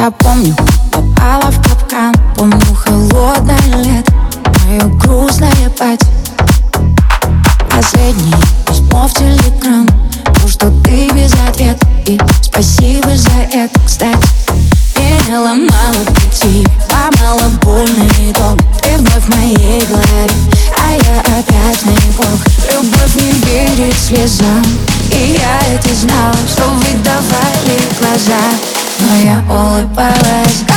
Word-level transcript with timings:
Я 0.00 0.10
помню, 0.10 0.56
попала 0.90 1.50
в 1.50 1.60
капкан 1.60 2.14
Помню 2.34 2.74
холодное 2.74 3.60
лето 3.84 4.10
Мое 4.64 4.80
грустное 4.94 5.68
пати 5.78 6.06
Последнее 7.68 8.34
письмо 8.66 9.06
в 9.06 9.12
телеграм 9.12 9.86
То, 10.24 10.48
что 10.48 10.70
ты 10.82 11.10
без 11.10 11.34
ответа. 11.46 11.86
И 12.06 12.18
спасибо 12.40 13.14
за 13.14 13.42
это, 13.52 13.78
кстати. 13.84 14.26
Меня 14.96 15.38
ломало 15.38 16.04
пути 16.14 16.66
Ломало 16.90 17.50
больно 17.62 18.08
и 18.20 18.32
долго 18.32 18.64
Ты 18.80 18.96
вновь 18.96 19.24
в 19.24 19.36
моей 19.36 19.82
голове 19.82 20.30
А 20.78 20.92
я 20.92 21.20
опять 21.20 21.84
неплохо 21.84 22.48
Любовь 22.72 23.16
не 23.16 23.32
верит 23.32 23.94
слезам 23.98 24.64
И 25.12 25.36
я 25.38 25.74
это 25.74 25.94
знала 25.94 26.36
Что 26.48 26.70
выдавали 26.70 27.78
глаза 28.00 28.79
Но 29.00 29.16
я 29.16 29.42
улыбалась 29.48 30.69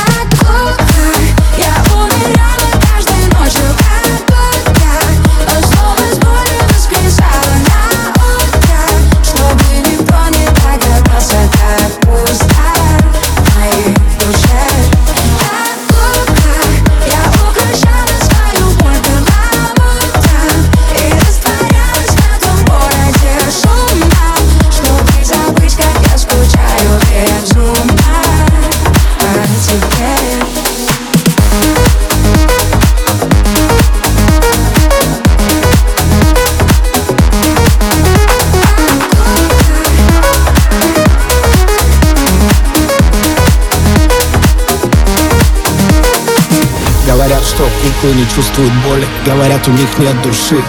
что 47.54 47.64
куклы 47.64 48.14
не 48.14 48.26
чувствуют 48.28 48.72
боли 48.86 49.06
Говорят, 49.24 49.66
у 49.68 49.70
них 49.70 49.88
нет 49.98 50.20
души. 50.22 50.60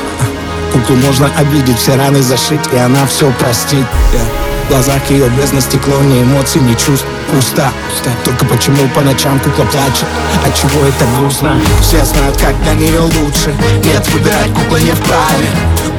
Куклу 0.72 0.96
можно 0.98 1.30
обидеть, 1.38 1.80
все 1.80 1.96
раны 1.96 2.22
зашить 2.22 2.62
И 2.74 2.78
она 2.78 3.06
все 3.08 3.32
простит. 3.32 3.86
В 4.66 4.70
глазах 4.70 5.10
ее 5.10 5.30
бездна 5.30 5.62
стекло, 5.62 6.00
ни 6.02 6.22
эмоций, 6.22 6.62
ни 6.62 6.74
чувств 6.74 7.06
Пусто, 7.32 7.72
пусто. 7.90 8.12
Только 8.24 8.46
почему 8.46 8.88
по 8.90 9.02
ночам 9.02 9.40
кукла 9.40 9.64
плачет? 9.66 10.06
От 10.46 10.56
чего 10.56 10.86
это 10.86 11.06
грустно? 11.18 11.60
Все 11.82 12.04
знают, 12.06 12.38
как 12.38 12.60
для 12.64 12.74
нее 12.74 13.00
лучше. 13.00 13.54
Нет, 13.84 14.08
выбирать 14.10 14.54
кукла 14.54 14.78
не 14.78 14.92
вправе 14.92 15.50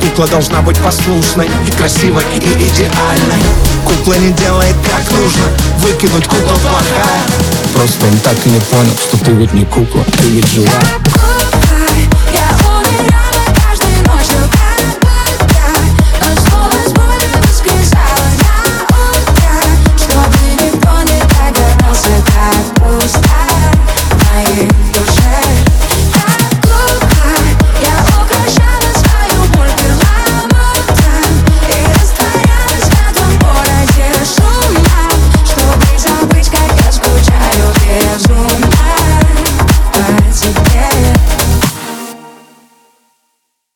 Кукла 0.00 0.28
должна 0.28 0.60
быть 0.62 0.78
послушной 0.78 1.48
И 1.66 1.70
красивой, 1.72 2.24
и 2.34 2.38
идеальной. 2.38 3.42
Кукла 3.84 4.14
не 4.14 4.30
делает 4.32 4.76
как 4.84 5.10
нужно. 5.18 5.44
Выкинуть 5.78 6.26
кукла 6.26 6.54
плохая 6.62 7.55
Просто 7.76 8.06
он 8.06 8.16
так 8.20 8.34
и 8.46 8.48
не 8.48 8.60
понял, 8.60 8.96
что 8.98 9.22
ты 9.22 9.32
ведь 9.32 9.52
не 9.52 9.66
кукла, 9.66 10.02
ты 10.04 10.28
ведь 10.30 10.48
живая 10.48 11.35